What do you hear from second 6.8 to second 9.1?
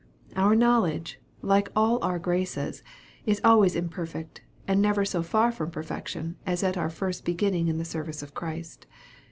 first beginning in the service of Christ.